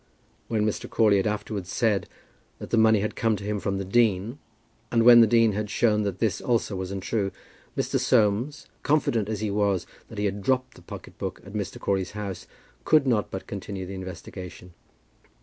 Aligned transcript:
When 0.47 0.65
Mr. 0.65 0.89
Crawley 0.89 1.17
had 1.17 1.27
afterwards 1.27 1.71
said 1.71 2.09
that 2.57 2.71
the 2.71 2.75
money 2.77 3.01
had 3.01 3.15
come 3.15 3.35
to 3.35 3.43
him 3.43 3.59
from 3.59 3.77
the 3.77 3.85
dean, 3.85 4.39
and 4.91 5.03
when 5.03 5.21
the 5.21 5.27
dean 5.27 5.51
had 5.51 5.69
shown 5.69 6.01
that 6.01 6.17
this 6.17 6.41
also 6.41 6.75
was 6.75 6.89
untrue, 6.91 7.31
Mr. 7.77 7.99
Soames, 7.99 8.65
confident 8.81 9.29
as 9.29 9.41
he 9.41 9.51
was 9.51 9.85
that 10.07 10.17
he 10.17 10.25
had 10.25 10.41
dropped 10.41 10.73
the 10.73 10.81
pocket 10.81 11.19
book 11.19 11.39
at 11.45 11.53
Mr. 11.53 11.79
Crawley's 11.79 12.13
house, 12.17 12.47
could 12.83 13.05
not 13.05 13.29
but 13.29 13.45
continue 13.45 13.85
the 13.85 13.93
investigation. 13.93 14.73